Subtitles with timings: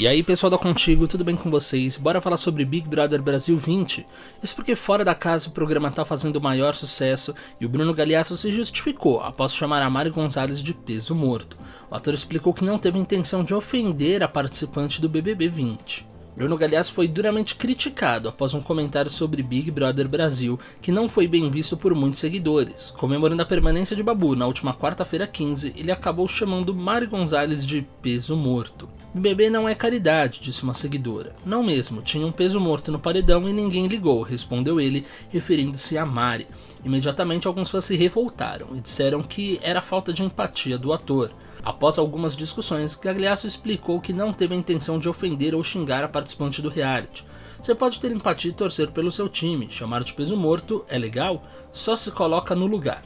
[0.00, 1.98] E aí pessoal da Contigo, tudo bem com vocês?
[1.98, 4.06] Bora falar sobre Big Brother Brasil 20?
[4.42, 8.34] Isso porque fora da casa o programa tá fazendo maior sucesso e o Bruno Galeasso
[8.34, 11.54] se justificou após chamar a Mari Gonzalez de peso morto.
[11.90, 16.06] O ator explicou que não teve intenção de ofender a participante do BBB 20.
[16.40, 21.28] Bruno Galhaço foi duramente criticado após um comentário sobre Big Brother Brasil que não foi
[21.28, 22.90] bem visto por muitos seguidores.
[22.92, 27.86] Comemorando a permanência de Babu na última quarta-feira 15, ele acabou chamando Mari Gonzalez de
[28.00, 28.88] peso morto.
[29.12, 31.34] BBB não é caridade, disse uma seguidora.
[31.44, 36.06] Não mesmo, tinha um peso morto no paredão e ninguém ligou, respondeu ele, referindo-se a
[36.06, 36.46] Mari.
[36.84, 41.32] Imediatamente alguns fãs se revoltaram e disseram que era falta de empatia do ator.
[41.60, 46.08] Após algumas discussões, Gagliasso explicou que não teve a intenção de ofender ou xingar a
[46.08, 47.24] participante do reality.
[47.60, 51.44] Você pode ter empatia e torcer pelo seu time, chamar de peso morto é legal,
[51.72, 53.02] só se coloca no lugar.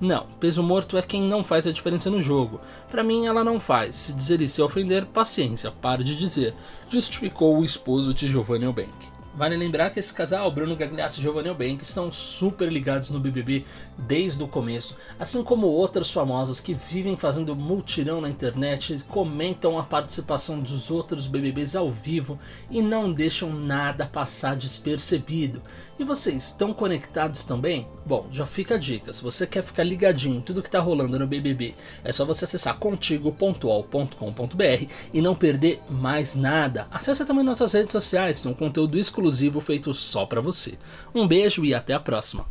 [0.00, 2.58] Não, peso morto é quem não faz a diferença no jogo.
[2.88, 3.96] Para mim, ela não faz.
[3.96, 6.54] Se dizer isso é ofender, paciência, pare de dizer.
[6.88, 9.10] Justificou o esposo de Giovanni Eubank.
[9.32, 13.64] Vale lembrar que esse casal, Bruno Gagliasso e Giovanni Eubank, estão super ligados no BBB
[13.96, 19.84] desde o começo, assim como outros famosos que vivem fazendo multirão na internet, comentam a
[19.84, 25.62] participação dos outros BBBs ao vivo e não deixam nada passar despercebido.
[25.96, 27.86] E vocês estão conectados também?
[28.10, 31.16] Bom, já fica a dica, se você quer ficar ligadinho em tudo que está rolando
[31.16, 36.88] no BBB, é só você acessar contigo.ol.com.br e não perder mais nada.
[36.90, 40.76] Acesse também nossas redes sociais, tem um conteúdo exclusivo feito só para você.
[41.14, 42.44] Um beijo e até a próxima.